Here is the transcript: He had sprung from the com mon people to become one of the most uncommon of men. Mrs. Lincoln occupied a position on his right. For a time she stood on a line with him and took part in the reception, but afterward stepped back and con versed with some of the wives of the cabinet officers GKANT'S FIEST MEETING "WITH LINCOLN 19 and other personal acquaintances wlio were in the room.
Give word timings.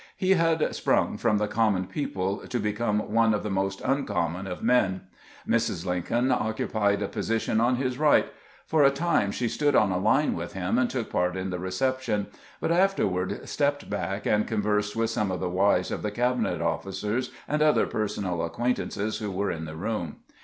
He 0.17 0.31
had 0.31 0.73
sprung 0.73 1.15
from 1.19 1.37
the 1.37 1.47
com 1.47 1.73
mon 1.73 1.85
people 1.85 2.37
to 2.47 2.59
become 2.59 3.13
one 3.13 3.35
of 3.35 3.43
the 3.43 3.51
most 3.51 3.81
uncommon 3.81 4.47
of 4.47 4.63
men. 4.63 5.01
Mrs. 5.47 5.85
Lincoln 5.85 6.31
occupied 6.31 7.03
a 7.03 7.07
position 7.07 7.61
on 7.61 7.75
his 7.75 7.99
right. 7.99 8.25
For 8.65 8.83
a 8.83 8.89
time 8.89 9.31
she 9.31 9.47
stood 9.47 9.75
on 9.75 9.91
a 9.91 9.99
line 9.99 10.33
with 10.33 10.53
him 10.53 10.79
and 10.79 10.89
took 10.89 11.11
part 11.11 11.37
in 11.37 11.51
the 11.51 11.59
reception, 11.59 12.25
but 12.59 12.71
afterward 12.71 13.47
stepped 13.47 13.91
back 13.91 14.25
and 14.25 14.47
con 14.47 14.63
versed 14.63 14.95
with 14.95 15.11
some 15.11 15.29
of 15.29 15.39
the 15.39 15.49
wives 15.51 15.91
of 15.91 16.01
the 16.01 16.09
cabinet 16.09 16.61
officers 16.61 17.27
GKANT'S 17.27 17.27
FIEST 17.27 17.35
MEETING 17.35 17.53
"WITH 17.53 17.61
LINCOLN 17.61 17.65
19 17.67 17.67
and 17.67 17.75
other 17.77 17.85
personal 17.85 18.43
acquaintances 18.43 19.21
wlio 19.21 19.33
were 19.35 19.51
in 19.51 19.65
the 19.65 19.75
room. 19.75 20.15